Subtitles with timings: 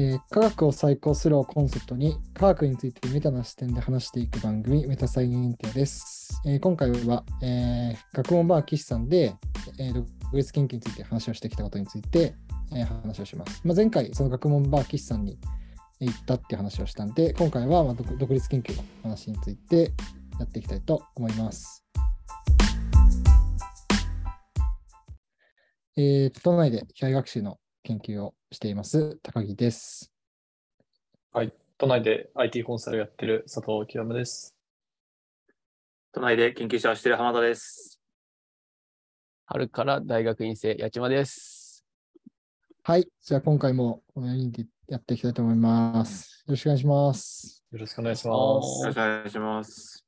[0.00, 6.40] えー科学を再考するをコンセプトに科学についてメタな視点で話していく番組メタサイ認定です。
[6.46, 9.34] えー今回は、えー学問バー岸さんで、
[9.78, 12.34] えー独立研究について話をしてきたことについて、
[12.72, 13.60] えー話をします。
[13.62, 15.38] まあ、前回その学問バー岸さんに
[16.00, 19.92] 行ったっていう話をしたんで今回はまあ独立研究の話について
[20.38, 21.84] やっていきたいと思います。
[25.98, 30.12] えー都内で機械学習の研究をしています高木です。
[31.32, 31.52] はい。
[31.78, 34.54] 都内で IT コンサルやってる佐藤清です。
[36.12, 38.00] 都内で研究者をしている浜田です。
[39.46, 41.84] 春から大学院生、八千葉です。
[42.82, 43.08] はい。
[43.22, 46.44] じゃあ今回もこの4人でやっていきたいと思います。
[46.46, 47.64] よろしくお願いします。
[47.72, 48.90] よろしくお願いしまよろすしく。
[48.90, 50.04] お願いします。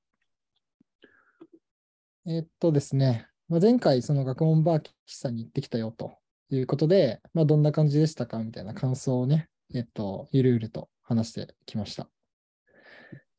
[2.27, 6.15] えーっとですね、まあ、前回その学問バー岸さんに行ってきたよと
[6.56, 12.09] いうことで、まあ、どんな感じでしたかみたいな感想をね、えっと、ゆるゆると話してきました。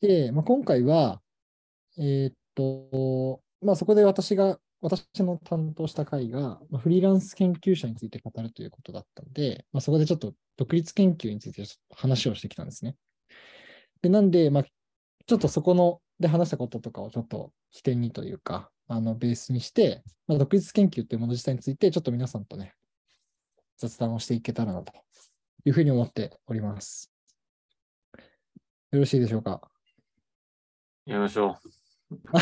[0.01, 1.21] で、まあ、今回は、
[1.97, 11.63] えーっと、まあ、そこで私が、私の担当した会が、まあ、フリーランス研究者について語るということだったので、まあ、そこでちょっと独立研究について
[11.95, 12.95] 話をしてきたんですね。
[14.01, 22.73] で、なんで、まあ、ちょっとそこので話したこととかをちょっと起点にというか、あのベースにして、まあ、独立研究っていうもの自体について、ちょっと皆さんとね、
[23.77, 24.93] 雑談をしていけたらなと
[25.65, 27.11] いうふうに思っております。
[28.91, 29.61] よろしいでしょうか？
[31.05, 31.57] やりましょ
[32.31, 32.41] あり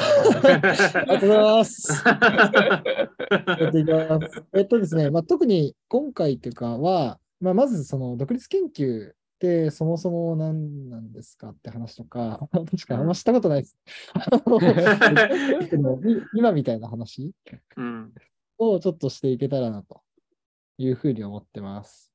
[1.08, 2.04] がとうございます。
[2.06, 2.14] や
[3.70, 4.44] っていきます。
[4.54, 13.78] えっとですね、まあ、特に今回というかは、まあ、まずその独立研究ってそもそも何なんですかって話とか、 確かあんましたことないです。
[16.36, 17.32] 今みたいな話
[17.78, 17.82] う。
[17.82, 18.14] うん。
[18.60, 20.02] をちょっとしていけたらなと
[20.82, 22.12] いうふうに思ってます。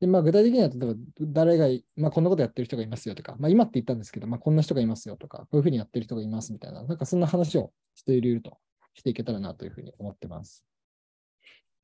[0.00, 8.58] で、まあ具体的には例えば誰がい、まあこんなことやってる人がいますよとか、まあ今って言ったんですけど、まあこんな人がいますよとか、こういうふうにやってる人がいますみたいな、なんかそんな話をしていると
[8.94, 10.64] していけたらなというふうに思ってます。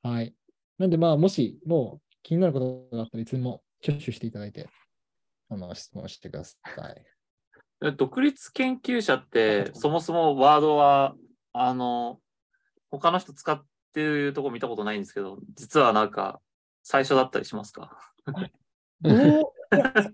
[0.02, 0.34] はい。
[0.78, 4.68] なんでまあもしもう気になることがあったらいつでも挙手していただいて、
[5.48, 7.04] あの質問してください。
[7.96, 11.14] 独立研究者って、そもそもワードは、
[11.52, 12.18] あの、
[12.90, 13.64] 他の人使っ
[13.98, 16.40] てるとこ見たことないんですけど、実はなんか、
[16.82, 17.98] 最初だったりしますか？
[19.00, 19.92] どういや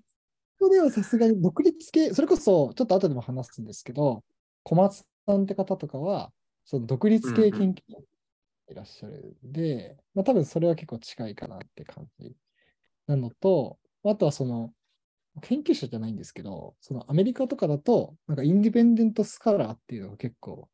[0.58, 4.24] ここではさすがに独立系、それこそちょっと後でも話すんですけど、
[4.62, 6.32] 小松さんって方とかは、
[6.64, 7.98] その独立系研究者
[8.70, 12.34] いらっしゃるんで、まあ多分それは結構近いかなって感じ
[13.06, 14.72] なのと、あとはその、
[15.42, 20.68] 研究者じゃないんですけど、そのアメリカとかだと、なんかインディペンデントスカラーっていうのが結構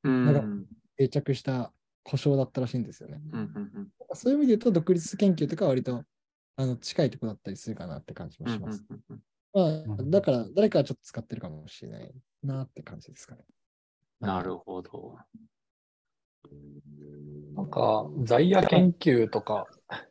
[0.97, 1.73] 定着した
[2.03, 3.21] 故障だったらしいんですよね。
[3.33, 6.03] うんうんそういう意味で言うと、独立研究とかは割と
[6.57, 8.85] あの近いところだったりするかなって感じもうんします。
[8.89, 9.21] うんうん
[9.87, 12.13] まあ、んだから、誰かはちょっと使ってるかもしれない
[12.43, 13.43] なって感じですかね。
[14.21, 15.17] なるほど。
[17.55, 19.67] なんか、在野研究とか、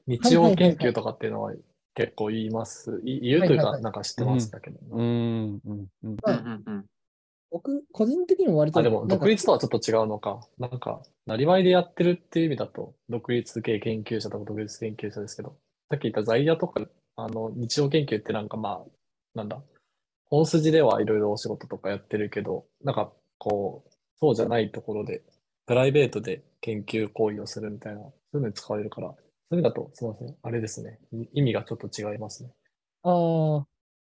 [0.07, 1.53] 日曜研究とかっていうのは
[1.93, 3.01] 結構言います。
[3.03, 4.79] い言うというか、なんか知ってますだけど。
[4.91, 5.87] うん、うん、うん。
[6.03, 6.85] うんまあうんうん
[7.51, 8.79] 僕、個人的にも割と。
[8.79, 10.41] あ、でも、独立とはちょっと違うのか。
[10.59, 15.57] なんか、なりわいでやってるっていう意味だと、独立系研究者とか独立研究者ですけど、
[15.89, 18.89] さっき言った在野とか、あの、日常研究ってなんかまあ、
[19.33, 19.61] なんだ、
[20.25, 25.23] 本筋ではいろいろお仕事とかやってるけど、なんか、こう、そうじゃないところで、
[25.65, 29.15] プライベートで研究行為をするみたいな、そういうのに使われるから、そ
[29.51, 30.99] ういうのだと、すみません、あれですね。
[31.33, 32.51] 意味がちょっと違いますね。
[33.03, 33.67] ああ、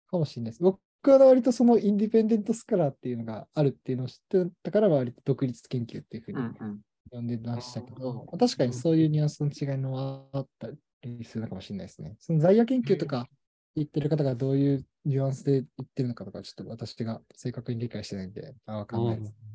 [0.10, 0.64] かもしれないです。
[0.64, 6.80] 僕は割とそのインディペンデントスカラーっていうのがあるっていうのを知ってたから、割と独立研究っていうふうにうんうん
[7.12, 10.70] 呼んでましたけど、まあ確かにそういうニュアンスの違いのはあった
[11.02, 12.16] りするのかもしれないですね。
[12.20, 13.28] その在野研究とか
[13.76, 19.34] 言ってる方がどういうニュアンスで言ってるのかとか、ちょっと私が正確に理解してないんで、あわかんないです。
[19.44, 19.50] うん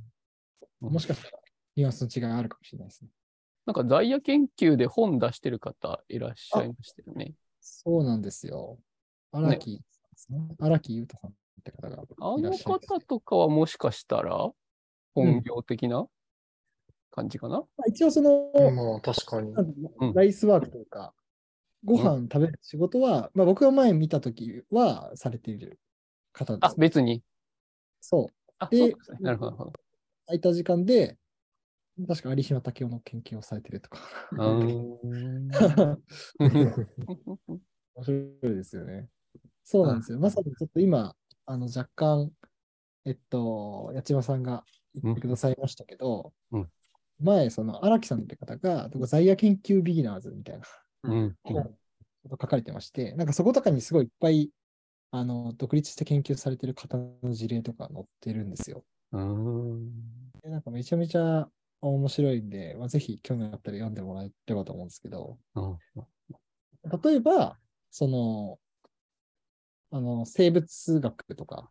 [0.91, 1.39] もしかしたら
[1.77, 3.09] ニュアンスの違いがあるかもしれないですね。
[3.67, 7.33] なんか在野研究で本出してる方いらっしゃいましたよね。
[7.61, 8.79] そうなんですよ。
[9.33, 9.81] 荒木。
[10.59, 11.35] 荒木優太さんっ
[11.65, 14.51] て方があのいらっしゃいます方とかはもしかしたら
[15.15, 16.07] 本業的な
[17.11, 19.55] 感じかな、まあ一応その、まあ、確かに。
[20.15, 21.15] ライスワークというか、
[21.85, 25.79] ご飯食べる仕事は、まあ僕が前見たときはされている
[26.33, 26.77] 方であす、。
[26.79, 27.23] 別に。
[28.01, 28.35] そう。
[28.59, 29.19] あ、でそうですね。
[29.21, 29.73] なるほど。
[30.27, 31.17] 空いた時間で、
[32.09, 34.01] 確か有島武雄の研究をされてるとか。
[37.95, 39.09] 面白いですよね。
[39.65, 40.21] そうなんですよ。
[40.21, 41.17] まさにちょっと今、
[41.47, 42.31] あの若干、
[43.05, 44.65] えっと、八千葉さんが
[44.95, 46.69] 言ってくださいましたけど、うん。
[47.21, 50.65] 前、その荒木さんって方が、在野研究ビギナーズみたいな
[51.05, 51.37] うん。
[52.31, 54.51] 書かれてまして、なんかそことかにすごいいっぱい、
[55.11, 58.85] あの、独立して研究されてる方の事例とか載ってるんですよ。
[60.43, 61.49] でなんかめちゃめちゃ
[61.81, 65.79] 面白いんで、まあ、ぜひ興味あったら読んでもらえればと思うんですけど、うん。
[67.03, 67.57] 例えば、
[67.91, 68.59] その、
[69.95, 71.71] あの、生物学とか、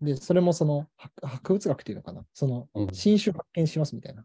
[0.00, 4.24] で、それもその、博博物学っていうのかな、そのうん、新種発見しますみたいな。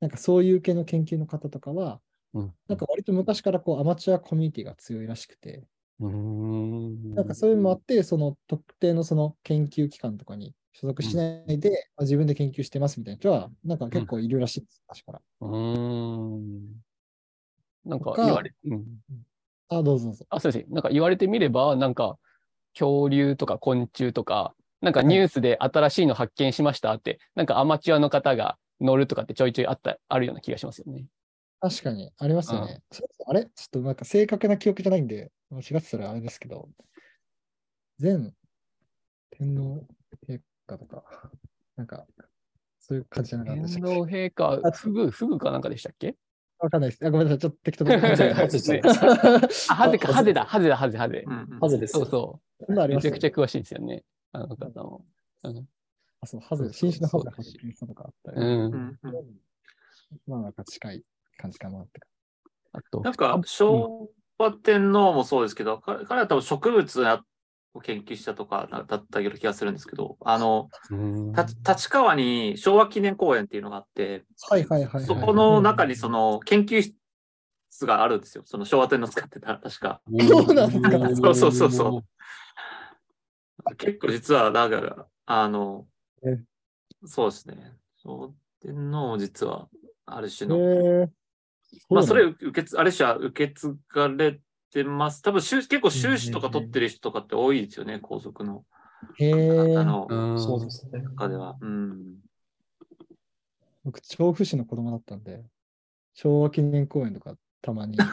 [0.00, 2.00] なんかそういう系の研究の方とかは、
[2.34, 5.66] うんなんか割と昔からこうアマチュアコミュニティが強いらしくて、
[6.00, 7.14] うーん。
[7.14, 15.20] なんかそういうのもあって、その特定のその研究機関とかに所属しないで、まあ自分で研究してますみたいな人は、なんか結構いるらしいです、確から。
[15.40, 16.80] うーん。
[17.84, 18.84] なんか言われ、うん。
[19.68, 20.26] あ、どうぞどうぞ。
[20.30, 20.74] あ、そうですね。
[20.74, 22.18] なんか言われてみれば、なんか
[22.74, 31.06] 恐竜とか昆虫とか、なんかニュースで新しいの発見しましたって、なんかアマチュアの方が乗るとかってちょいちょいあった、あるような気がしますよね。
[31.60, 32.82] 確かに、ありますよね。
[32.90, 33.44] そうそうあれ？
[33.44, 36.70] ちょっとなんか正確な記憶じゃないんで、間違ってたらあれですけど、
[38.00, 38.16] 前
[39.30, 39.86] 天皇
[40.26, 41.04] 陛下とか、
[41.76, 42.06] なんか、
[42.78, 46.16] そういう感じじゃなかった天皇陛下、あフグ、フグかなんかでしたっけ？
[46.60, 47.06] わかんないです。
[47.06, 48.00] あごめんなさい、ちょっと適当な。
[48.00, 51.24] ハゼハゼじゃないですあ、ハゼか、ハゼだ、ハゼだ、ハゼ、ハゼ
[51.60, 52.04] ハゼですよ。
[52.04, 52.88] そうそそんなのあう。
[52.88, 54.04] りめちゃくちゃ詳しいですよね。
[54.32, 55.04] あの方も。
[55.44, 55.66] うん
[56.22, 58.46] あ、そう、ハゼ、新種のハゼ発見したとかあったり。
[58.46, 58.98] うん。
[60.26, 61.02] まあなんか近い
[61.38, 62.00] 感じかなって。
[62.72, 67.20] あと、なんか、昭和天皇もそうですけど、彼彼は多分植物を
[67.78, 70.68] 研究したとかだったような気がするんですけど、あの、
[71.66, 75.04] 立川に昭和記念公園っていうのがあって、はいはいはいはい。
[75.04, 76.82] そこの中にその研究
[77.70, 78.42] 室があるんですよ。
[78.44, 80.00] その昭和天皇使ってた、確か。
[80.28, 82.02] そうなんですかそうそうそうそ
[83.70, 83.76] う。
[83.76, 85.86] 結構実は、なんか、あの
[86.24, 86.40] え、
[87.04, 87.76] そうですね。
[88.02, 88.28] 昭和
[88.60, 89.68] 天皇も実は、
[90.06, 91.08] ある種への、え
[91.88, 94.40] まあ、それう受け継、ある種は受け継がれ
[94.70, 95.22] てます。
[95.22, 98.64] 多分修結構修士とか取ってる人とかって多いですよね、皇族の
[99.16, 101.02] へえ方のうんそうですね。
[101.02, 101.56] 中では。
[101.60, 102.16] うん。
[103.84, 105.42] 僕、調布市の子供だったんで、
[106.14, 107.96] 昭和記念公園とかたまに、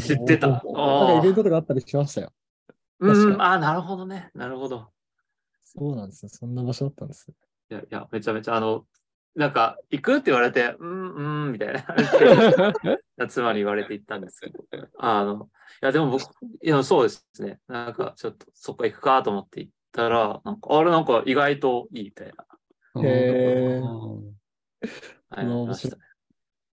[0.00, 0.48] 知ってた。
[0.48, 2.32] なんかあイベントとかあったりしましたよ。
[2.98, 4.30] うん、ああ、なるほどね。
[4.34, 4.90] なるほど。
[5.64, 6.28] そうなんですよ。
[6.28, 7.30] そんな場所だったんです。
[7.70, 8.84] いや、いや、めちゃめちゃ、あの、
[9.34, 11.84] なんか、行くって言われて、うん、うん、みたいな。
[13.28, 14.64] 妻に言われて行ったんですけど。
[14.98, 15.48] あの、
[15.82, 16.22] いや、でも僕、
[16.62, 17.60] いや、そうですね。
[17.68, 22.46] なんか、ちょっと、そこ行くかと思って行ったら、なんか、あれ、なんか、意外といいみたいな。
[23.02, 24.40] へーうん
[25.30, 25.46] はい。
[25.46, 25.70] うん、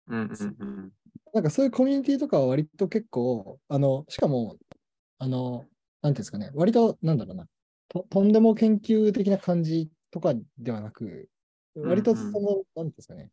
[0.07, 0.91] うん、うん。
[1.33, 4.57] なんかそういうコミュニティとかは割と結構、あの、しかも、
[5.19, 5.69] あの、なんてい
[6.09, 7.47] うんですかね、割と、なんだろうな、
[7.89, 11.29] ととんでも研究的な感じとかではなく、
[11.83, 13.31] 割とその、うんなんていうんですかね、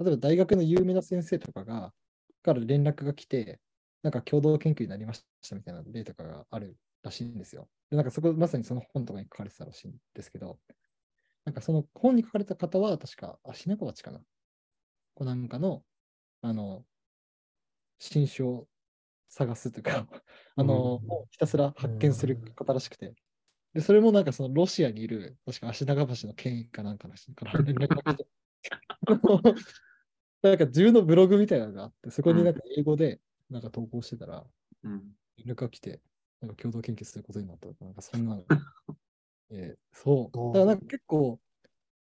[0.00, 1.92] 例えば大学の有名な先生とかが、
[2.42, 3.60] から連絡が来て、
[4.02, 7.68] なんか共同研究になりましたみたいな例とかがあるらしいんですよ。
[7.90, 10.58] で、なんかそこ、まさにその本とかに書かれてたらしいんですけど、
[11.44, 14.20] なんかその本に書かれた方は、確か、あ、シネコバチかな。
[15.14, 15.84] こうなんかの、
[16.42, 16.84] あの、
[17.98, 18.66] 新種を
[19.28, 20.08] 探すというか、
[20.56, 23.14] あの、うんひたすら発見する方らしくて。
[23.74, 28.26] で、それもなんかそのロシアにいる、確か足長橋の権威かなんかの人から連絡が来て、
[30.42, 34.44] なんか自分のブログみたいなのがあって、そこになんか英語でなんか投稿してたら、
[34.82, 35.16] うん。
[35.38, 36.00] 連絡が来て、
[36.40, 38.44] なんか共同研究することになったとか、なんかそんなの。
[39.50, 40.36] えーそう。
[40.36, 41.40] だからなんか結構、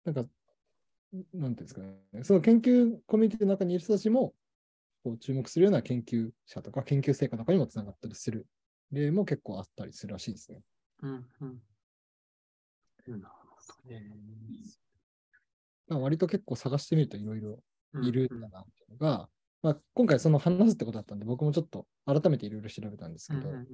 [0.05, 0.25] なんか、
[1.13, 4.35] なんていうんですかね、その研究コミュニティの中にいる人たちも、
[5.05, 8.47] こう注目するような研究者とか研究成果とかにもつながったりする
[8.91, 10.63] 例も結構あったりするらしいですね。
[11.03, 11.63] うん、うん。
[13.09, 14.13] うんなるほどね。
[15.89, 17.59] まあ、割と結構探してみるといろいろ
[18.03, 19.29] いるうんんだなっていうのが、
[19.63, 23.67] まあ、今回その話すってことだったんで、僕もちょっと改めていろいろ調べたんですけど、うんうん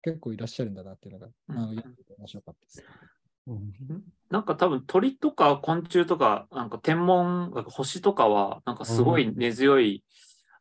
[0.00, 2.84] 結構いらっしゃるんだなっていうのが、うんあ面白かったです。
[3.48, 10.04] うんなんか多分鳥とか昆虫とか、なんか天文、なんか星とかは、なんかすごい根強い、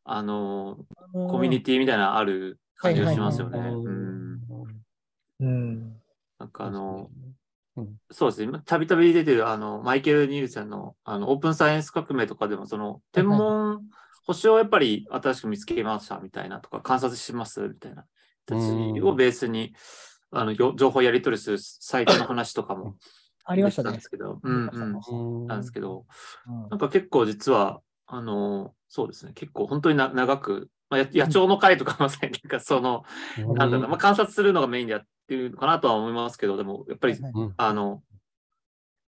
[0.06, 0.79] あの、
[1.13, 3.60] コミュニティみたいなのある感じがしますよね。
[3.60, 4.06] はいはいはいうん。
[5.39, 6.01] うん。
[6.39, 7.10] なんかあの、
[7.75, 8.60] うんそうですね。
[8.65, 13.82] たびたび出てる、あの、マイケル・ニールセンの、あの、オープンサイエンス革命とかでも、その、天文、
[14.25, 18.06] 星をやっぱり新しく見つけましたみたいなとか、観察しますみたいな
[18.48, 18.62] 人た
[18.96, 19.75] ちをベースに、
[20.32, 22.96] あの、よ情報やり取りするサイトの話とかも
[23.46, 24.01] ありましたんで。
[24.01, 25.00] すけど、うんうん。
[25.08, 26.06] うんなんですけど、
[26.48, 29.34] うんなんか結構実は、あの、そうですね。
[29.36, 33.03] 結構本当にな長く、まあ、や野鳥の会とかまさになんかその、
[33.38, 37.53] なんだろうな、まあ、観察するのがメインでやってるのかなとは思いますけど、でも、やっぱり、はいうん。
[37.57, 38.03] あの、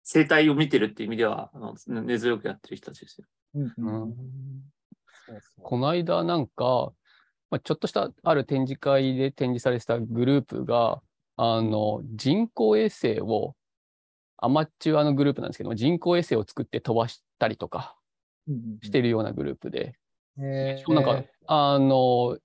[0.04, 3.28] 生態を見てるっていう意味では、あの根強くやってる人たちですよ。
[3.56, 4.16] うんうん。
[5.62, 6.94] この間なんか、
[7.50, 11.02] まあ、ちょっとしたある展示会で展示されてたグループが、
[11.36, 13.56] あの、人工衛星を、
[14.38, 17.98] アマチュアのグループなんですけども、人工衛星を作って飛ばしたりとか
[18.84, 19.98] してるようなグループで、
[20.40, 22.38] えしかもなんか、あの、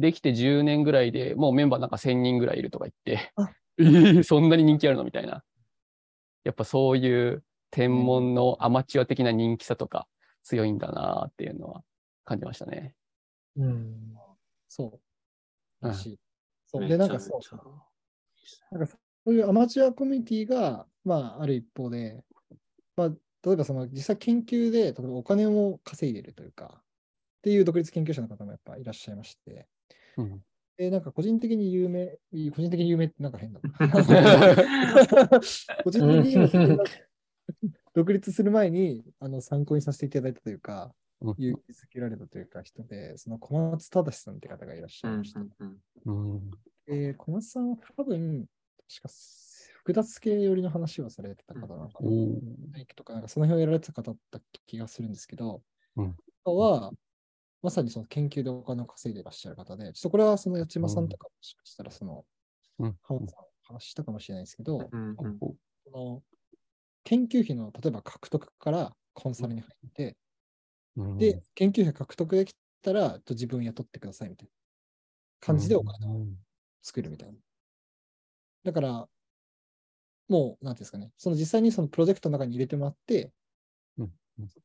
[0.00, 3.32] できて10年ぐらいでもうメンバーなんか1000人ぐらいいるとか言って
[4.24, 5.04] そんなに人気あるの？
[5.04, 5.44] みたいな。
[6.44, 10.08] やっぱそういう天文のアマチュア的な人気さとか
[10.42, 11.82] 強いんだなっていうのは
[12.24, 12.94] 感じましたね。
[13.56, 14.16] うん。
[14.68, 15.00] そ
[15.82, 15.86] う。
[15.86, 16.18] らしい。
[16.66, 16.82] そう。
[16.82, 18.74] めで、なんかそう。
[18.74, 22.24] なんかそういうアマチュアコミュニティが、まあ、ある一方で、
[22.96, 26.82] まあ、例えばその実際研究で、例えばお金を稼いでるというか、
[27.38, 29.66] っていう独立研究者の方もやっぱいらっしゃいまして、
[30.18, 30.42] うん。
[30.76, 32.18] で、なんか個人的に有名、
[32.54, 33.78] 個人的に有名ってなんか変だな。
[35.82, 36.78] 個人的に
[37.94, 41.34] 独立する前にあの参考にさせていただいたというか、うん。
[41.38, 45.40] 勇気づけられたというか人で、その小松正さんって方がいらっしうんゃいました。
[45.40, 45.50] うん
[46.04, 46.50] うんうん。
[46.86, 48.46] えー小松さんは多分、
[48.88, 49.08] 確か
[49.78, 52.08] 複雑系寄りの話をされてた方なのかな。
[52.08, 52.40] おー。
[52.72, 55.62] 大工とか、なんかその辺をやられてた方だった気がするんですけど、
[55.96, 56.16] うん。
[56.44, 56.92] 他は、
[57.62, 62.24] まさにその研究でお金を稼いでいらっしゃる方で、ちょっとこれはその八島さんとかもしかしたらその、
[62.78, 62.96] うん。
[63.02, 65.38] 浜田さん話したかもしれないですけど、うんうん
[65.84, 66.22] その
[67.04, 70.16] 研究費の例えば獲得からコンサルに入って、
[70.96, 71.18] うん。
[71.18, 74.52] で、研究費獲得できたら、自分雇ってくださいみたいな
[75.40, 76.36] 感じでお金をうん。
[76.82, 77.38] 作るみたいな。
[78.64, 79.08] だから、
[80.28, 83.32] もう、なんていうんですかね、その実際にそのプロジェクトの中に入れてもらって、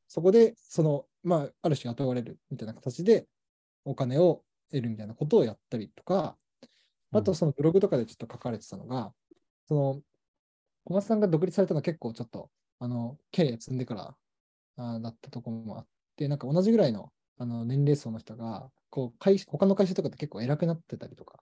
[0.08, 3.26] そこで、その、まあ、ある種雇われるみたいな形で
[3.84, 6.36] お金を得るみたいなことをやったりとか、
[7.12, 9.12] あとそのブログとかでちょっと書かれてたのが、
[9.66, 10.02] その、
[10.84, 14.16] 小松さんが独立されたのは結構ちょっと、あの、経営積んでから
[14.76, 21.40] あーだったところもあって、なんか同じぐらいのあの年齢層の人が、こう会社、他の会社とかって結構偉くなってたりとか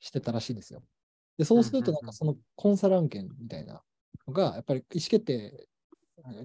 [0.00, 0.82] してたらしいんですよ。
[1.36, 3.82] で、そうすると、なんかそのコンサル案件みたいな
[4.26, 5.68] のが、やっぱり意思決定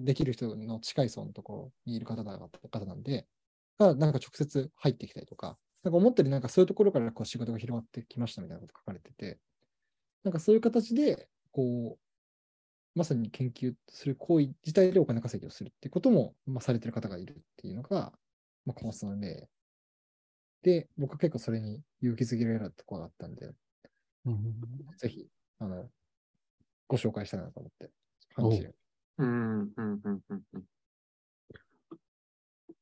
[0.00, 3.26] できる人の近い層のところにいる方だ方なんで、
[3.78, 9.38] がなんか直接入ってきたりとか、なんか思ったよりなんかそういうところからこう仕事が広がってきましたみたいなこと書かれてて、
[10.24, 18.12] なんかそういう形で、こう、まさに研究する行為自体でお金稼ぎをするっていうことも、まあ、されてる方がいるっていうのが、
[18.66, 19.48] まあ、小松さんで、
[20.62, 23.50] で、僕は結構それに勇気づけられたところがあったんで、
[24.26, 24.54] うん
[24.98, 25.26] ぜひ、
[25.58, 25.88] あの、
[26.86, 27.90] ご紹介したいなと思って、
[28.34, 28.70] 話を。
[29.18, 30.64] うんうんうんうんうん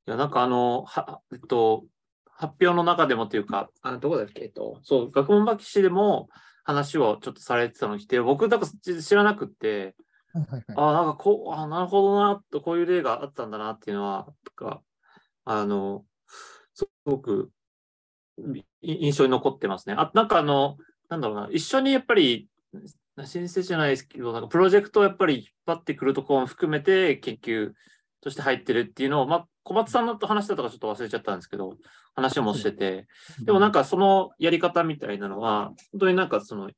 [0.07, 1.85] いや、なんかあの、は、えっと、
[2.27, 6.29] 発表の中でもというか、あどこだっけ、えっと、そう、学問歴史でも
[6.65, 9.95] 話をちょっとされてたのを聞いて、僕、なんか知知らなくって、
[10.33, 10.77] はいはいはい。
[10.77, 14.83] あなんかこう、あなるほどな、とこういう例があったんだなっていうのは、とか、
[15.45, 16.05] あの、
[16.75, 17.51] すごく
[18.83, 19.95] い印象に残ってますね。
[19.99, 20.77] あ、なんかあの、
[21.09, 22.49] なんだろうな、一緒にやっぱり、
[23.25, 27.73] 申請じゃないですけど、なんかプロジェクトをやっぱり引っ張ってくるところも含めて研究
[28.21, 31.77] として入ってるっていうのを、まあ、小松さんと話したとかちょっと忘れちゃったんですけど、
[32.15, 33.07] 話もしてて、
[33.45, 36.71] でもなんかそのやり方みたいなのは、本当になんかその、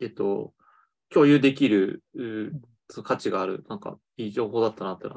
[0.00, 0.52] えっと、
[1.10, 2.02] 共有できる
[3.04, 5.08] 価値がある、なんかいい情報だったなって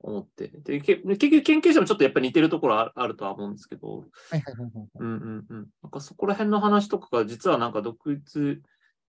[0.00, 0.48] 思って。
[0.48, 4.88] で、け結局研究者もちょっとやっぱり似てるところああるとは思うんですけど、はいはいはいはいはい。
[5.00, 5.66] うんうんうん。
[5.82, 8.62] なんかそこら辺の話とかが実はなんか独立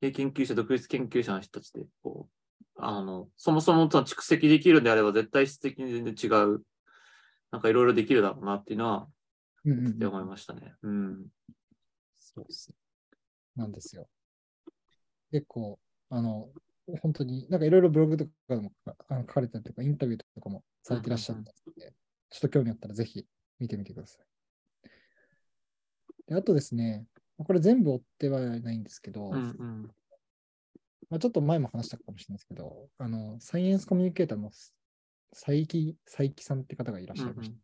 [0.00, 6.62] 研究者、独立研究者の人たちで、こう、あの、そもそもその蓄積できるんであれば絶対質的に全然違う、
[7.50, 9.09] なんかいろいろできるだろうなっていうのは、
[9.67, 10.75] って思いましたね。
[10.83, 11.26] うん。
[12.19, 12.76] そうですね。
[13.57, 14.09] なんですよ。
[15.33, 15.78] 結構、
[16.11, 16.49] あの、
[17.02, 21.93] 本当に、なんかいろいろブログとかでもあの書かれたりとか、インタビューとかもされてらっしゃったので、
[22.31, 23.26] ちょっと興味あったらぜひ
[23.59, 24.26] 見てみてください。
[26.28, 27.07] であとですね、
[27.45, 29.95] これ全部追ってはないんですけど、うんうん。
[31.11, 37.57] まあ、ちょっと前も話したかもしれないですけど、あの、サイエンスコミュニケーターの佐伯、佐伯さんって方がいらっしゃいました。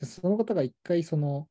[0.00, 1.48] でその方が一回、その、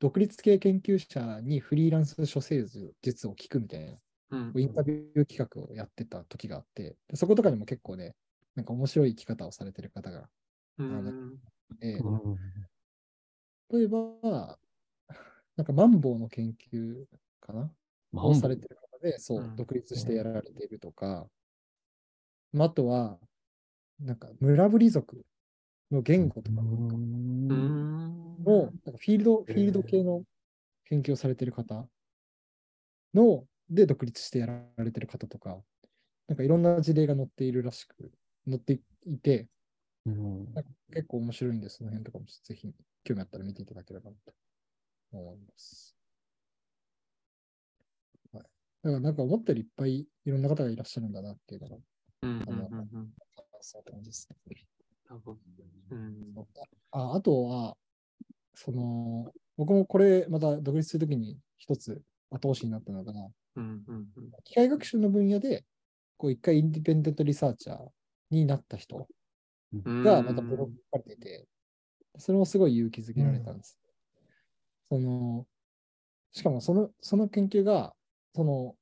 [0.00, 2.64] 独立系研究者にフリーランス処世
[3.02, 3.98] 術を聞くみたいな、
[4.30, 4.54] うん。
[4.56, 8.14] インタビュー企画をやってた時があって、でそことかにも結構ね、
[8.54, 10.28] なんか面白い生き方をされてる方が
[10.78, 11.38] うん。
[11.70, 12.36] いて、うん。
[13.70, 14.58] 例えば、
[15.58, 17.04] なんかマンボウの研究
[17.40, 17.70] かな。
[18.14, 19.56] をされてる方で、そうう、ん。
[19.56, 21.28] 独立してやられているとか、
[22.52, 23.18] まああとは、
[24.00, 25.24] なんか村ぶり族
[25.90, 27.92] の言語とかうん。
[28.44, 30.22] の、なんかフィールド、フィールド系の
[30.86, 31.88] 研究をされてる方
[33.14, 35.58] の、で独立してやられてる方とか、
[36.28, 38.12] なんかいろんな事例が載っているらしく、
[38.48, 39.48] 載っていて、
[40.06, 40.46] うん。
[40.54, 42.72] 結結構面白いんで、その辺とかもぜひ
[43.04, 44.32] 興味あったら見ていただければなと
[45.12, 45.96] 思います。
[48.32, 48.42] はい。
[48.42, 48.50] だか
[48.82, 51.76] らなんか思ったよりいっぱいいろんな方がいらっしゃるんだなっていうのが
[52.22, 53.12] うんうんうんうん
[53.60, 54.28] そうって感じです
[55.90, 56.34] うん
[56.90, 57.76] ああとは、
[58.54, 65.64] その、僕もこれまた独立するときに一つ後押しになったのが、うんうんうん機械学習の分野で、
[66.16, 67.88] こう一回インディペンデントリサーチャー
[68.30, 69.06] になった人
[69.72, 71.46] うんがまたブログ書かれてて、
[72.18, 73.77] それもすごい勇気づけられたんです。
[74.90, 75.46] その、
[76.32, 77.94] しかもその、その研究が、
[78.34, 78.76] その、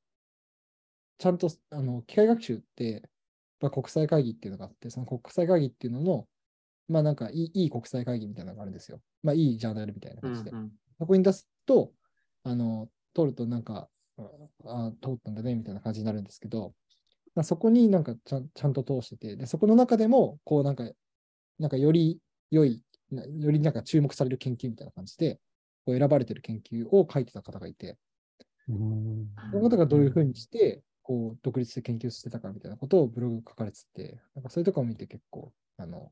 [1.19, 3.03] ちゃんと、あの、機械学習って、
[3.61, 6.29] まあ、国際会議っていうのがあって、その国際会議っていうのの、
[6.89, 9.01] まあなんかいいいい国際会議みたいなのがあるんですよ。
[9.23, 10.51] まあいいジャーナルみたいなうん感じで。
[10.51, 11.93] うんそこに出すと、
[12.43, 13.91] あの、通るとなんか、
[14.65, 16.73] あ通ったんだねみたいな感じになるんですけど、
[17.35, 20.89] まあ、そこになんかちゃんちゃんと通してて、で、そこの中でも、こうなんか、
[21.59, 22.19] なんかより
[22.51, 25.39] 良い、なよりなんか注目される研究みたいな感じで、
[25.87, 27.97] こう選ばれてる研究を書いてた方がいて、
[28.69, 29.29] うん。
[29.53, 36.11] その方がどういうふうにして、こう、独立して研究してたかみたいなことをブログ書かれてて、なんかそういうとこを見て結構、あの、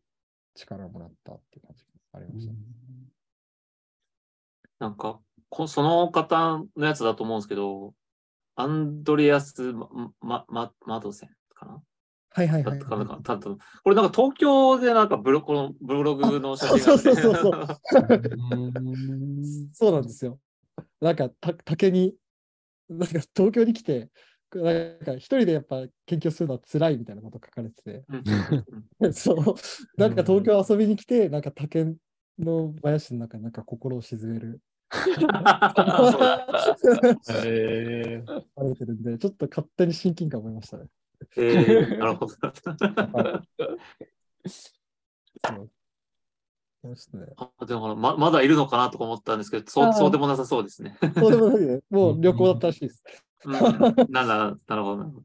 [0.54, 2.52] 力をもらったっていう感じがありました。
[4.78, 7.94] なんか、こその方のやつだと思うんですけど、
[8.54, 9.88] アンドレアス・マ
[10.20, 11.82] マママドセンかな？
[12.36, 16.92] はいはいはい、かなんこれなんか東京でなんかブロこのブログの写真が。
[16.92, 17.66] あってそうそうそう。
[19.72, 20.40] そうなんですよ。
[21.00, 22.16] なんか、た竹に、
[22.88, 24.10] なんか東京に来て、
[24.52, 28.04] なんか一人でやっぱ研究するのは辛いみたいなこと書かれてて、
[29.00, 29.12] うん。
[29.14, 29.36] そう、
[29.96, 31.94] なんか東京遊びに来て、なんか竹
[32.38, 34.60] の林の中になんか心を沈める。
[37.44, 40.86] えー、されてるんで、ちょっと勝手に親近感を覚えましたね。
[41.36, 42.34] えー、なるほど。
[46.88, 47.26] ですね。
[47.36, 50.96] あでもままだいるのかなとか思ったんですけど、そうそうでもなさそうですね。
[51.16, 51.80] そうでもないね。
[51.90, 53.02] もう旅行だったらしいです。
[53.44, 53.62] うん、なん
[54.10, 54.98] だ、なるほど。
[54.98, 55.24] なるほどっ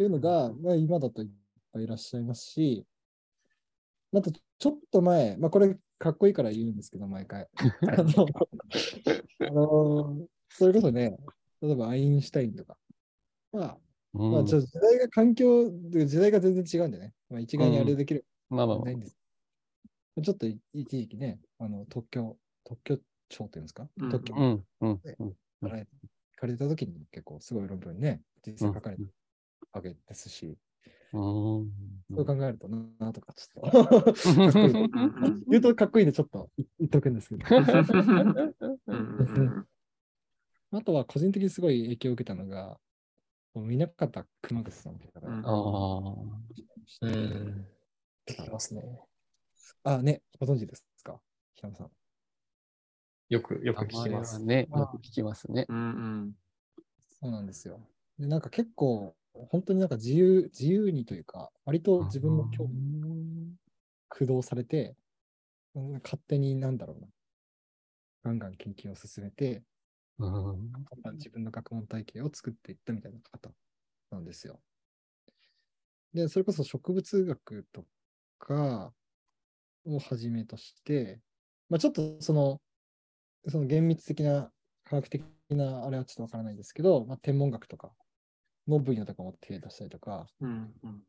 [0.00, 1.28] ていうのが、まあ、今だといっ
[1.74, 2.86] ぱいいらっしゃいますし、
[4.14, 7.46] あとちょっと前、まあ、これかっこいいから言うんですけど、毎回。
[7.86, 8.26] あの、
[9.40, 10.16] あの
[10.48, 11.18] それこそね、
[11.60, 12.78] 例えばアインシュタインとか、
[13.52, 13.78] まあ、
[14.12, 15.70] まあ、ちょっと時代が環境、
[16.04, 18.84] 時代が全然違うんでね、まあ、一概にあれできるまあまあまあ。
[18.86, 19.16] ないんです。
[20.22, 24.10] ちょっと一時期ね、あの特許、特許庁っていうんですか、うん。
[24.10, 24.34] 特許。
[24.34, 25.30] うんうんうん。
[25.60, 25.86] から行
[26.36, 29.02] かれた時に結構すごい論文ね、実際書かれた
[29.72, 30.58] わけですし、
[31.12, 31.70] うん。
[32.14, 34.92] そう考えるとなとか、ちょっと。
[35.48, 37.44] 言うとかっこいいんでちょっと言言っとくんですけど、
[38.86, 39.66] うんうん。
[40.72, 42.78] あとは個人的にすごい影響を受けたのが、
[43.54, 45.56] 南方熊楠さんって方うんがああ。
[47.02, 47.66] うん。
[48.26, 49.00] できますね。
[49.82, 51.20] あ、ね、ご存知ですか？
[51.54, 51.90] 平野さん。
[53.28, 54.34] よく、よく聞きます。
[54.34, 55.66] はね、あよく聞きますね。
[55.68, 55.80] うんう
[56.26, 56.32] ん
[57.22, 57.80] そうなんですよ。
[58.18, 63.54] で、なんか結構、本当になんか自由、自由にというか、割と自分の興味に
[64.08, 64.96] 駆動されて、
[65.74, 67.08] うん勝手になんだろうな、
[68.24, 69.64] ガンガン研究を進めて、うん
[71.14, 73.50] 自分の学問体系を作っていったみたいな方
[74.10, 74.60] なんですよ。
[76.12, 77.84] で、それこそ植物学と
[78.38, 78.92] か
[79.84, 81.20] をはじめとして、
[81.68, 82.60] まあ、ちょっとその、
[83.48, 84.50] その厳密的な
[84.84, 87.92] 科学的なあれはちょっとわからないですけど、まあ、天文学とか
[88.68, 91.02] の分野とかも手出したりとか、うんうん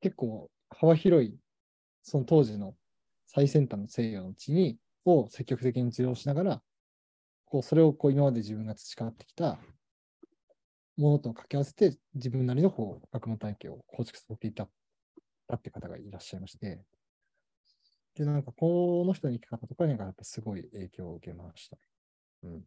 [0.00, 1.38] 結構幅広い、
[2.02, 2.74] その当時の
[3.28, 6.62] 最先端の西洋の地に、を積極的に受容しながら、
[7.52, 9.58] こう、それをこう今まで自分が培ってきた
[10.96, 14.70] ものと掛け合わせて、自分なりのこう学問体系を構築させていた
[15.46, 16.80] たって方がいらっしゃいまして、
[18.14, 21.76] で、なんかこの人の生き方とかになんかやっぱすごい影響を受けました。
[22.44, 22.56] うん。
[22.56, 22.62] っ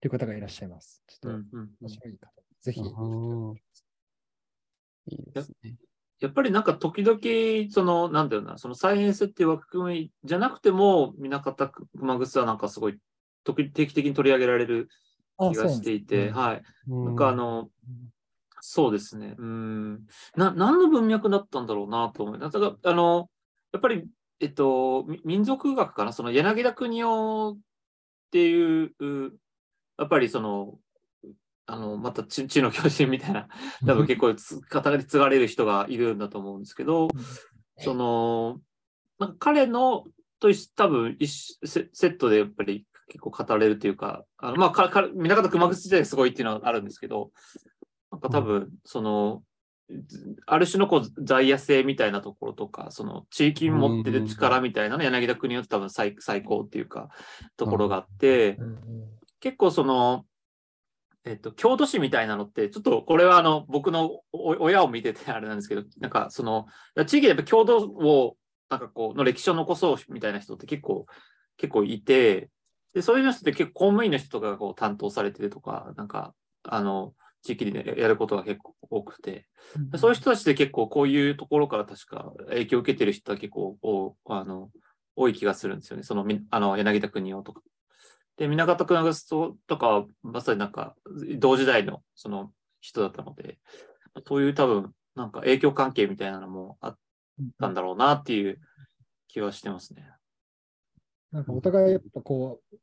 [0.00, 1.02] ていう方がいらっしゃいます。
[1.06, 2.80] ちょっとうんうん面白い方、ぜひ。
[2.80, 3.54] うん
[5.06, 5.76] いいですね。
[6.20, 12.98] やっぱりなんか時々、その、なんだよな、そのサイエンスっていう枠組みじゃなくても、南方熊楠はなんかすごい
[13.44, 14.88] 時定期的に取り上げられる
[15.38, 16.62] あ気がしていて、はい。
[16.88, 17.68] ななんかあ、の、
[18.60, 19.34] そうですね。
[19.38, 20.06] うん。
[20.36, 22.58] な、何の文脈だったんだろうなと思います。
[22.58, 23.28] だあの、
[23.72, 24.06] やっぱり、
[24.40, 27.58] えっと、み民族学かな、その柳田国夫っ
[28.30, 29.32] ていう、う
[29.98, 30.78] やっぱりその、
[31.66, 33.48] あの、また地地の巨人みたいな、
[33.86, 37.08] 多分結構つ語り継がれる人がいるんだと思うんですけど、
[37.78, 38.60] その、
[39.18, 40.04] なんか彼の
[40.40, 47.30] と多分セットでやっぱり結構語れるというか、あのまあ、かか南方熊楠時代がすごいっていうのはあるんですけど、
[48.10, 49.42] なんか多分、その、
[50.06, 57.10] ずある種のこう在野性みたいなところとか、その地域に持ってる力みたいなの、柳田国夫って多分最最高っていうか、
[57.56, 58.78] ところがあって、うん。
[59.40, 60.24] 結構その、
[61.26, 66.66] えっと、郷土史みたいなのって、ちょっとこれはあの僕のお親を見ててあれなんですけど、なんかその、
[67.06, 68.36] 地域でやっぱ郷土を、
[68.70, 71.06] なんかこう、の歴史を残そうみたいな人って結構、
[71.56, 72.48] 結構いて、
[72.94, 79.46] で、そういう人って結構公務員の人とかがこう担当されてるとか、なんか、あの、地域でやることが結構多くて、
[79.92, 84.70] うんそういう人たちで結構こういうところから確か影響を受けてる人は結構おあの
[85.16, 86.02] 多い気がするんですよね。
[86.02, 87.60] そのみあの柳田国夫とか。
[88.36, 89.12] で、南方君
[89.66, 90.94] とかはまさになんか
[91.38, 93.58] 同時代のその人だったので、
[94.26, 96.98] そういう多分なんか影響関係みたいなのもあっ
[97.60, 98.58] たんだろうなっていう
[99.28, 100.08] 気はしてますね。
[101.30, 102.76] なんかお互いやっぱこう、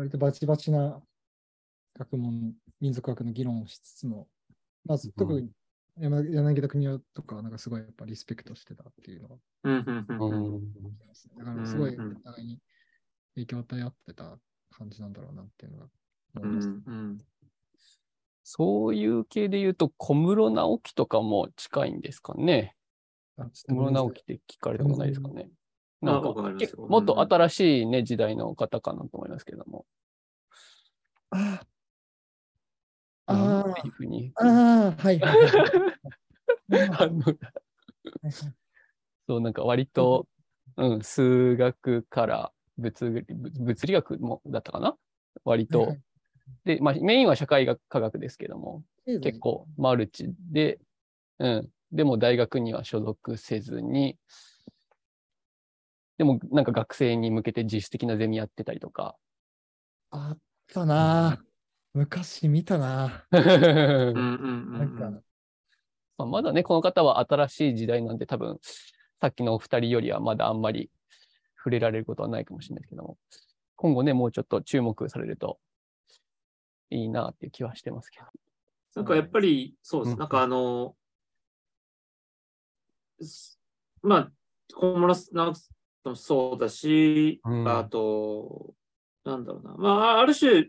[0.00, 0.98] 割とバチバチな
[1.98, 4.28] 学問、民族学の議論をしつつも、
[4.86, 5.50] まず特に
[5.98, 9.36] 山柳田国夫とかはなんかすごいやっぱリスペクトしてたっていうのは。
[11.36, 12.58] だからすごいうんうんお互いに
[13.34, 14.38] 影響を与え合ってた
[14.70, 15.86] 感じなんだろうなっていうのが
[16.36, 16.68] 思うんいます。
[16.68, 17.18] うん
[18.42, 22.74] そういう系で言うと、小室直樹とかも近いんですかね。
[23.36, 25.50] 小室直樹って聞かれたことないですかね。
[26.02, 26.32] あなんか
[26.88, 29.84] もっと新しいね、時代の方かなと思いますけども。
[31.30, 31.60] あ
[33.26, 34.32] ああていうふうに。
[34.36, 35.38] あ、はいはい
[39.28, 40.26] そう、なんか割と、
[40.76, 44.96] うん、数学から物理物理学もだったかな？
[45.44, 45.80] 割と。
[45.80, 46.00] はいはい
[46.64, 50.80] で、まあ、メインは社会学科学ですけども、結構マルチで、
[51.38, 51.68] うん。
[51.92, 54.18] でも大学には所属せずに、
[56.20, 59.16] でもなんか学生に向けて自主的なゼミやってたりとか。
[60.10, 60.38] あっ
[60.70, 61.44] たなぁ。
[61.94, 64.12] 昔見たなうんうんぁ。
[64.12, 65.22] うんなんか、
[66.18, 68.58] まあ、まだね、この方は新しい時代なんで多分、
[69.18, 70.90] さっきのお二人よりはまだあんまり
[71.56, 73.16] 触れられることはないかもしれないですけども、
[73.76, 75.58] 今後ね、もうちょっと注目されると
[76.90, 78.26] いいなっていう気はしてますけど。
[78.96, 80.12] なんかやっぱり、そうです。
[80.12, 80.94] うんなんかあの、
[83.22, 83.58] す
[84.02, 84.32] まあ、
[84.74, 85.30] 小室
[86.08, 88.74] もそうだし、うんあと、
[89.24, 89.74] なんだろうな。
[89.76, 90.68] まあ、ある種、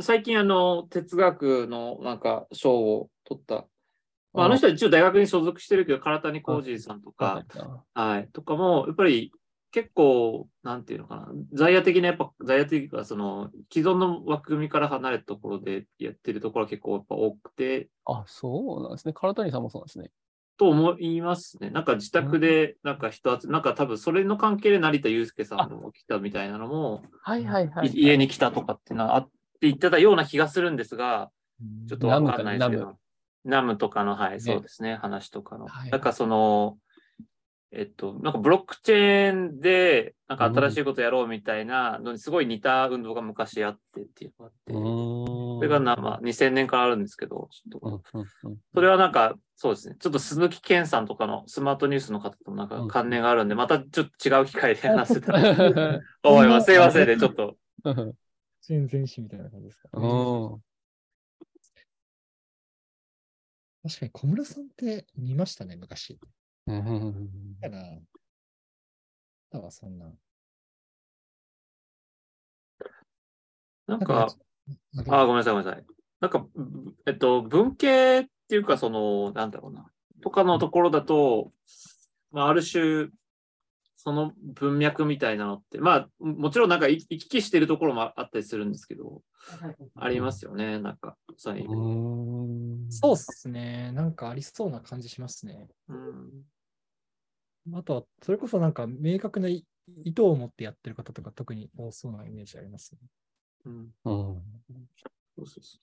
[0.00, 3.66] 最近あの、哲学のなんか賞を取った。
[4.32, 7.44] まあ、あの人は一応大学に所属してるけど、唐谷浩二さんとか、
[7.94, 9.32] はい、とかも、やっぱり
[9.70, 19.14] 結構、なんていうのかな、在野的な、やっぱ、在野的いうか、その、既存の枠組みから離れたところでやってるところは結構やっぱ多くて、あ、そうなんですね。
[19.14, 20.10] 唐谷さんもそうなんですね。
[20.58, 21.70] と思いますね。
[21.70, 29.30] なんか自宅で、なんか人集め、なんか多分それの関係で成田悠介さんも来たみたいなのも、はいはいはい家に来たとかっていうのはあって
[29.62, 31.30] 言ってたような気がするんですが、
[31.88, 32.98] ちょっとわかんないですけナムど。
[33.44, 35.68] ナムとかの、はい、ねそうですね、話とかの。
[35.68, 36.76] はいなんかその、
[37.70, 47.50] えっと、なんかブロックチェーンで、なんか新しいことやろうみたいなのにすごい似た運動が昔あってっていうのがあって、それがな、まあ、2000年からあるんですけど、
[48.74, 49.96] それはなんか、そうですね。
[49.98, 56.66] ちょっと鈴木健さんとかのスマートニュースの方となんか関連があるんで、またちょっと違う機会で話せたら と思います。
[56.66, 57.56] すいませんね、ちょっと。
[58.62, 59.88] 全然史みたいな感じですか。
[59.92, 60.60] うん
[63.82, 66.18] 確かに小室さんって見ましたね、昔。
[66.68, 67.60] うん。
[67.60, 67.98] だな。
[69.50, 69.98] だわ、そん。
[69.98, 70.12] な。
[73.86, 74.00] なん。
[74.00, 74.28] か、
[75.08, 75.36] あ、ごめん。
[75.38, 75.66] なさい、ごめん。
[75.66, 75.86] なさい。
[76.20, 76.30] なん。
[76.30, 76.46] か、
[77.06, 79.50] えっと、文系っていうか、その、なん。
[79.50, 79.90] だろうな。
[80.22, 81.52] とかのところだと、
[82.30, 83.08] まあ、ある種、
[83.94, 86.70] その文脈みたいなのって、まあ、もちろん。
[86.70, 86.80] なん。
[86.80, 88.72] か行き来してるところもあったりするん。
[88.72, 89.22] ですけど、
[89.96, 90.96] ありますよね、なん。
[90.98, 93.90] か、そういうそうっすね。
[93.92, 94.14] なん。
[94.14, 95.68] かありそうな感じしますね。
[95.88, 96.30] うん。
[97.74, 99.64] あとは、それこそなんか明確な意
[100.04, 102.98] 意図を持ってやってる方とか特に多そうなイメージありますね。
[103.64, 103.72] うん
[104.04, 104.42] うん
[105.36, 105.78] そうそうそ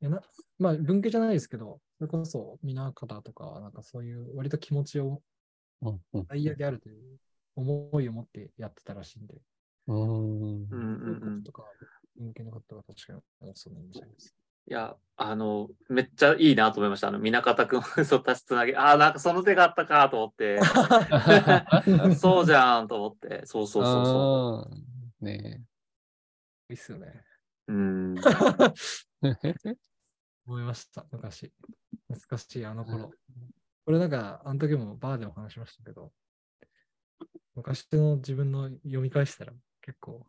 [0.00, 0.20] いやな
[0.58, 5.22] まあ、文系じゃないですけど、それこそ皆方とか、なんかそういう割と気持ちを
[5.82, 7.18] うんうん大であるという
[7.56, 9.34] 思いを持ってやってたらしいんで、
[9.86, 10.68] うんう。
[10.70, 11.64] うんとか、
[12.16, 14.34] 文系の方は確かに多そうなイメージあります。
[14.68, 17.08] いや、あの、めっちゃいいなと思いました。
[17.08, 20.60] あの、南方くん、嘘足しつなげ、ああ、なんかその手があったかと思って、
[22.18, 25.62] そうじゃんと思って、そうそうそうそうんね
[26.68, 27.24] いいっすよね。
[27.68, 27.72] う。
[27.72, 28.14] うん。
[29.42, 29.54] え。
[30.46, 31.52] 思いました、昔。
[32.08, 33.12] 懐かしい、あの頃。
[33.84, 36.12] これなんか、あの時もバーでも話しましたけど、
[37.54, 40.26] 昔の自分の読み返したら結構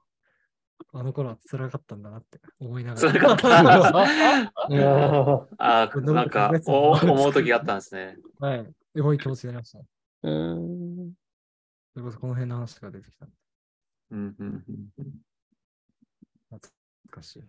[1.00, 3.22] あの頃は辛かったんだなって思いなが辛ら。
[3.22, 3.48] かった。
[4.74, 8.18] いやーああ、なんか、お思う時があったんですね。
[8.40, 8.74] はい。
[8.96, 9.80] すごい気持ちになりました。
[9.80, 11.14] うーん。
[11.94, 13.28] それこそこの辺の話が出てきた。
[14.10, 14.64] うんうん
[14.98, 15.12] うん
[16.50, 16.72] 懐
[17.12, 17.44] かしい。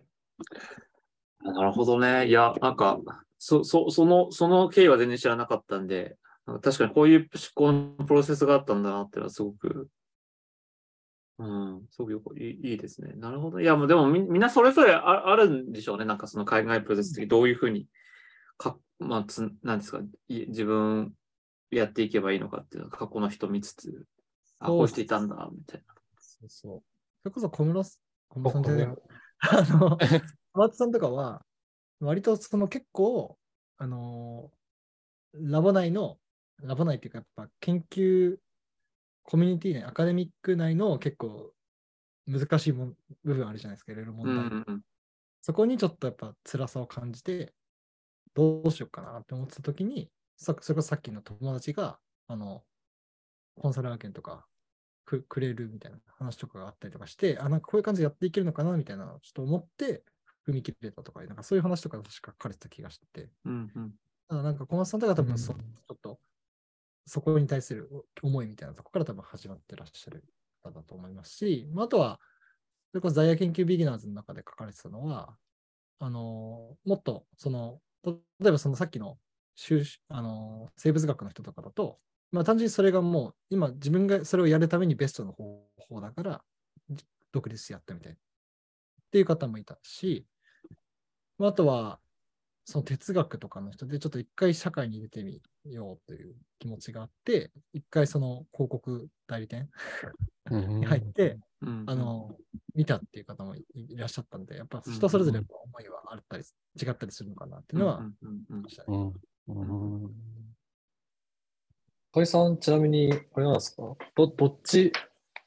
[1.41, 2.27] なるほどね。
[2.27, 2.99] いや、なんか、
[3.39, 6.17] そ、そ、その、その経緯は全然知らなかったんで、
[6.61, 9.87] 確かにこういう思考のプロセスがあったんだなっていうのはすごく、
[11.39, 13.13] うん、すごくよくいいいいですね。
[13.15, 13.61] なるほど。
[13.61, 16.03] いや、もうでもみみんなそれぞれああるんでしょうね。
[16.03, 17.87] なんかその海外プロセス的にどういうふうに、
[18.57, 21.13] か、まあ、つ、なんですか、い自分
[21.71, 24.05] やっていけばいいのかっていうのは過去の人見つつ、
[24.59, 25.93] あ、こうしていたんだ、みたいな。
[26.19, 26.83] そうそう。
[27.23, 28.95] それこそ小室す、小室さんじゃないわ
[29.39, 29.97] あの、
[30.51, 31.45] 小松さんとかは、
[32.01, 33.37] 割とその結構、
[33.77, 34.51] あの、
[35.33, 36.19] ラボ内の、
[36.61, 38.37] ラボ内っていうか、やっぱ研究
[39.29, 41.53] コミュニティ内、アカデミック内の結構
[42.25, 44.45] 難しいもん部分あるじゃないですか、いろいろ問うん題。
[44.45, 44.81] うんうん。
[45.43, 47.53] そこにちょっとやっぱ辛さを感じて、
[48.33, 52.63] どうしようかなって思ってた時に、さそれこそさっきの友達が、あの、
[53.55, 54.47] コンサル案件とか
[55.05, 60.03] くくれるみたいな話とかがあったりとかして、あ、なんかこういう感じでやっていけるのかなみたいな、ちょっと思って
[60.47, 63.93] 踏み切れたとか、なんかそういう話とか確か書かれてた気がしてて、うんうん。
[64.27, 66.19] ただなんか小松さんとか多分そ、うんちょっと、
[67.05, 67.89] そこに対する
[68.21, 70.23] 思いみたいなところから多分始まってらっしゃる
[70.63, 72.19] 方だと思いますし、まあ、あとは、
[72.91, 75.35] それこそ在野研究ビギナーズの中で書かれてたのは、
[75.99, 78.13] あのもっと、その、例
[78.47, 79.17] えばそのさっきの
[80.07, 81.99] あの生物学の人とかだと、
[82.31, 86.41] まあ単純にそれがもう、今自分がそれをやるためにベストの方法だから、
[87.31, 88.13] 独立してやったみたい。
[88.13, 88.15] っ
[89.11, 90.25] ていう方もいたし、
[91.37, 91.99] まああとは、
[92.65, 95.41] その哲学とかの人で、ちょっと一回社会に出てみ
[95.73, 99.69] ようという気持ちがあって、一回その広告代理店
[100.49, 102.35] に入って、うんうんあ、の、
[102.75, 106.43] 見たっていう方もいいらっしゃったんで、やっぱ人それぞれやっぱ思いはあったり、
[106.81, 108.01] 違ったりするのかなっていうのは
[108.47, 108.97] ましたね。
[109.47, 110.03] うん。
[110.03, 110.11] うん。
[112.11, 113.83] 鳥さん、ちなみに、あれなんですか？
[114.15, 114.91] ど、どっち、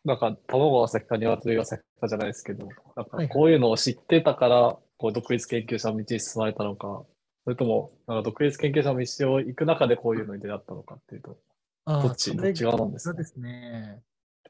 [0.04, 7.04] なんか、卵が先か鶏が先かじゃないですけど、なんかこういうのを知ってたから、こう、独立研究者の道に進まれたのか、
[7.44, 11.38] それとも、なんか独立研究者の道を行く中でこういうのに出会ったのかっていうと、
[11.84, 13.14] ああどっち、どっち側なんですか？
[13.14, 14.00] そうですね。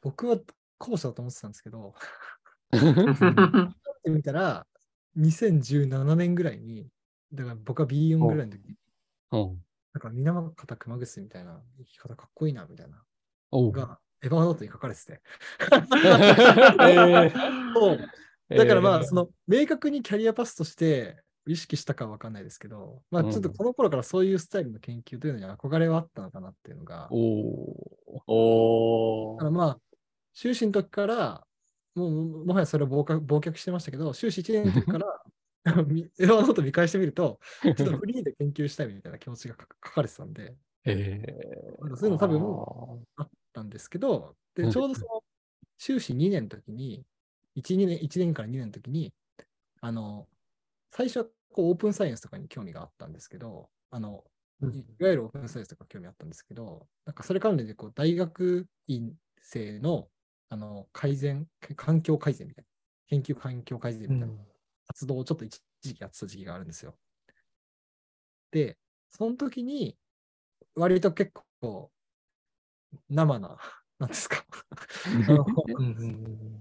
[0.02, 0.38] 僕は
[0.78, 1.94] 後者だと思ってたんですけど、
[2.72, 2.80] うん
[3.70, 4.66] ってみたら、
[5.16, 6.88] 2017年ぐらいに、
[7.32, 8.76] だから僕は B4 ぐらいの時に、
[9.32, 9.64] うん。
[9.94, 13.02] なんか水俣熊楠みたいな生き方かっこいいなみたいな。
[13.52, 15.20] が、エヴァーノートに書かれてて。
[16.80, 17.30] え
[17.74, 17.98] そう
[18.56, 23.30] だからまあ、えーその、明確にキャリアパスとして意識したかは分かんないですけど、まあ、うん。
[23.30, 27.16] ちょっとこの頃からそういうスタイルの研究というのに憧れはあったのかなっていうのが、お
[28.26, 29.36] お。
[29.38, 29.80] だからまあ、
[30.32, 31.46] 修士の時から、
[31.94, 35.22] もう、もはやそれを忘却忘却してましたけど、修士1年の時から、
[35.86, 41.22] みエヴァーノート見返してみると、ちょっとフリーで研究したいみたいな気持ちが書書かれてたんで、え
[41.80, 42.40] なんかそういうの多分
[43.16, 44.70] ああったんですけど、で、うん。
[44.70, 45.22] ちょうどその、
[45.78, 47.04] 修士2年の時に、
[47.54, 49.12] 1、2年、1年から2年の時に、
[49.80, 50.26] あの、
[50.92, 54.24] 最初はこうオープンサイエンスとかに興味があったんですけど、あの、
[54.60, 54.74] うん。
[54.74, 60.08] いいわゆるオープンサイエンスとか興味あったんですけど、なんかそれ関連でこう大学院生の
[60.50, 62.68] あの改善、環境改善みたいな、
[63.08, 64.34] 研究環境改善ーみたいな
[64.86, 66.94] 活動をちょっと一時期やってた時期があるんですよ。
[68.50, 68.76] で、
[69.10, 69.96] その時に、
[70.74, 71.90] 割と結構、
[73.08, 73.56] 生な、
[73.98, 74.44] なんですか？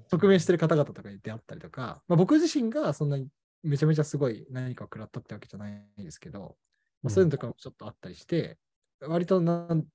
[0.09, 3.27] 直面してる方々とかに出会ったりとか、まあ、僕自身がそんなに
[3.63, 6.57] めちゃめちゃすごい何かを食らったってわけじゃないですけど、
[7.03, 8.57] まあ、そういうのとかもちょっとあったりして、
[9.01, 9.85] 割となん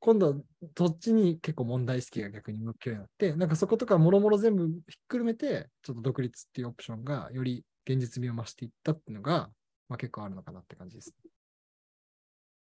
[0.00, 0.34] 今度は
[0.76, 9.50] そっちに結構問題意識が逆に向くようになって、なんかそことかもろもろ全部ひっくるめて、ちょっと独立っていうオプションがより現実味を増していったっていうのが、
[9.88, 11.14] まあ、結構あるのかなって感じです。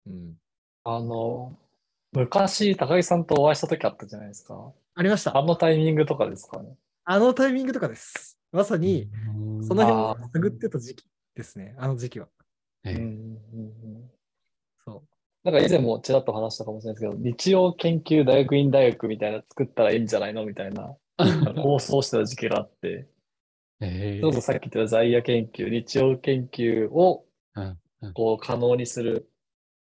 [0.07, 0.35] うん。
[0.85, 1.59] あの、
[2.13, 4.73] 昔、高木さんとお会いした時あったじゃないですか。
[4.95, 5.43] ありましたあ。
[5.43, 6.77] のタイミングとかですかね。
[7.05, 8.34] あのタイミングとかです。
[8.55, 9.09] まさに、
[9.67, 11.75] その辺を探ってた時期ですね。
[11.77, 12.29] あの時期は。
[12.85, 14.11] えうんうんうん
[14.85, 15.03] そう。
[15.43, 20.97] なんか以前もちらっと話したかもしれないですけど、日曜研究大学院大学みたいなの作ったらいいんじゃないのみたいな
[21.61, 23.09] 構想してた時期があって、
[23.81, 27.27] えちょうどさっき言った在野研究、日曜研究を
[28.15, 29.29] こう可能にする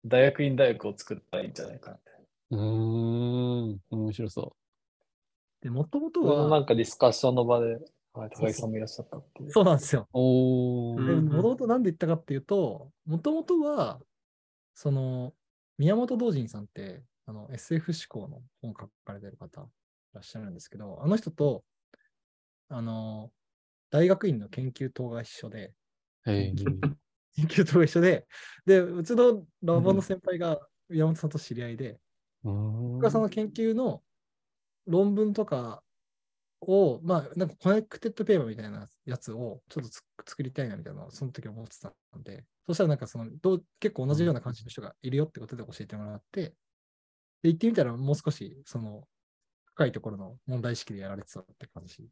[0.04, 2.10] 大学院大学を作ったらいいんじゃないかなって。
[2.50, 2.60] うー
[3.74, 3.80] ん。
[3.90, 4.56] 面白そ
[5.62, 7.78] で、もともとそのなは、んかディスカッションの場で、
[8.12, 9.50] はい、高木さんもいらっしゃったっていう。
[9.52, 10.02] そうなんですよ。
[10.02, 10.08] う。
[10.12, 10.98] お。
[10.98, 14.00] もともとなんで言ったかっていうと、もともとは、
[14.74, 15.34] その、
[15.78, 19.64] 宮本道人さんって、あの、SF 思考の本を書かれてる方い
[20.14, 21.64] らっしゃるんですけど、あの人と、
[22.68, 23.30] あの、
[23.90, 25.72] 大学院の研究棟が一緒で。
[26.24, 26.54] 研
[27.46, 28.26] 究棟が一緒で、
[28.66, 30.58] で、うちのラボの先輩が
[30.90, 31.90] 山本さんと知り合いで、
[32.44, 34.02] うん僕はその研究の
[34.86, 35.82] 論文とか
[36.60, 46.54] を、まあ、なんかコネクテッドペーパーみたいなやつをちょっとつ作りたいなみたいなのをその時思ってたんで、そしたらなんかそのどう結構同じような感じの人がいるよってことで教えてもらって、
[47.42, 49.04] で、行ってみたらもう少しその
[49.66, 52.08] 深いところの問題意識でやられてたって感じ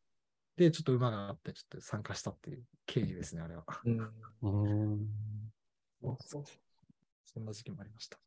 [0.57, 3.65] で、ちょっと馬があってちょっと参加したっていう経緯ですね、あれは。
[3.85, 3.99] うん。
[4.43, 6.17] うん
[7.25, 8.17] そんな時期もありました。
[8.17, 8.21] っ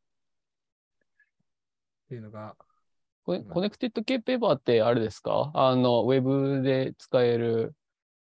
[2.08, 2.56] ていうのが、
[3.24, 5.50] Connected Papers ってあれですか？
[5.54, 7.74] あの、ウェブで使える、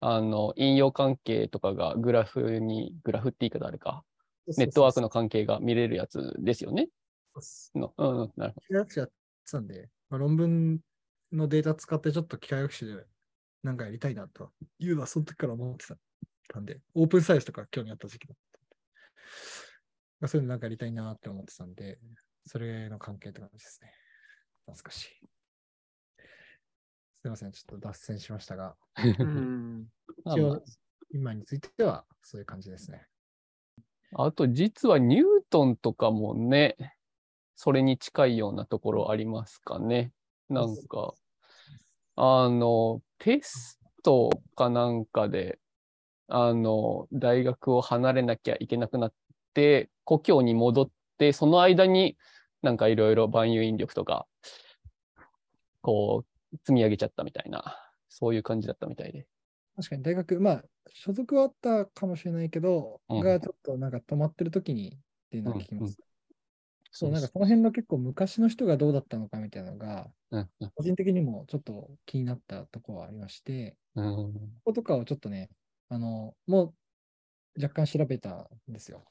[0.01, 4.05] あの、引用関係とかがグラフに、グラフって言い方あれか、
[4.57, 6.89] ネットワークの関係が見れるやつですよね？
[7.35, 7.73] そうです。
[7.75, 9.15] のうんうん、なるほ機械学習やって
[9.53, 10.81] たんで、まあ、論文
[11.33, 13.05] のデータ使ってちょっと機械学習で
[13.63, 14.53] なんかやりたいなと。
[14.79, 15.87] いうのはその時から思って
[16.49, 18.77] たんで、オープンサイエンスとか興味あった時期だったんで、
[20.21, 21.99] まあ、そういうのなんかやりたいなって思ってたんで、
[22.47, 23.93] それの関係って感じですね。
[24.67, 25.09] 懐かしい。
[26.19, 28.77] すみません、ちょっと脱線しましたが。
[30.27, 30.63] 一応、
[31.13, 33.07] 今についてはそういう感じですね。
[34.13, 36.77] あと、実はニュートンとかもね、
[37.55, 40.13] それに近いようなところありますかね。
[40.49, 41.15] なんか、
[42.17, 45.59] あの、テストかなんかで、
[46.29, 49.13] あの、大学を離れなきゃいけなくなっ
[49.55, 52.17] て、故郷に戻って、その間に
[52.67, 54.27] なんかいろいろ万有引力とか、
[55.83, 59.29] こう、積み上げちゃったみたいな、そういう感じだったみたいで。
[59.77, 63.21] 確かに大学、まあ、所属はあったかもしれないけど、うん。
[63.21, 64.99] がちょっとなんか止まってる時にっ
[65.31, 65.97] ていうのは聞きます。
[66.91, 70.71] そう、なんかそその辺の結構昔の人がどうだったのかみたいなのが、うんうん。
[70.75, 74.33] 個人的にもちょっと気になったところはありまして、うん。
[74.33, 74.33] こ
[74.65, 75.51] ことかをちょっとね、
[75.89, 76.75] あの、もう
[77.61, 79.05] 若干調べたんですよ。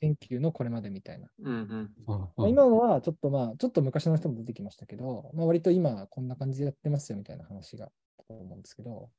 [0.00, 1.28] 研究のこれまでみたいな。
[1.44, 1.90] うんうん。
[2.06, 7.92] まあ今のはちょっとまあ、ちょっと昔の人も出てきましたけど、まあ、割と今こんな感じでやってますよみたいな話があっ
[8.28, 9.10] たと思うんですけど、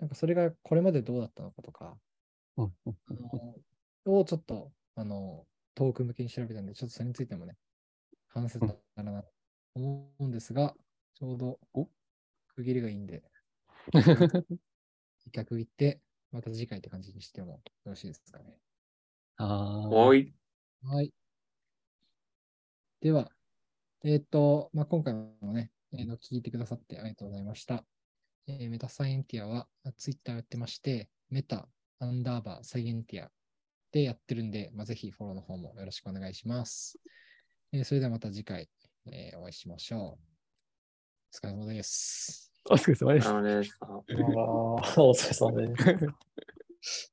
[0.00, 1.96] なんかそれがこれまでどうだったのかとか、
[4.04, 7.56] をちょっと、あの、遠く向けに調べたんで、ちょっとそれについてもね、
[8.28, 9.28] 話せたらなと
[9.74, 10.74] 思うんですが、
[11.14, 11.86] ちょうどお
[12.54, 13.22] 区切りがいいんで、
[13.92, 16.00] 一回区切って、
[16.32, 18.56] また次回って感じにしてもよろしいですかね。
[19.36, 20.34] あーおい。
[20.82, 21.12] はい。
[23.00, 23.30] では、
[24.04, 27.84] えっ、と、まあ、今回もね、えーと聞いてくださってありがとうございました。
[28.46, 29.68] えーメタサイエンティアは
[29.98, 31.68] ツイッターやってまして、メタ
[31.98, 33.30] アンダーバーサイエンティア
[33.92, 36.98] でやってるんで、まあ、ぜひフォローの方もよろしくお願いします。
[37.72, 38.68] えーそれではまた次回、
[39.06, 40.00] えーお会いしましょう。
[40.00, 40.18] お
[41.32, 42.51] 疲れ様です。
[42.70, 43.28] お疲れ様です
[44.96, 45.76] お疲れ様で
[46.80, 47.10] す。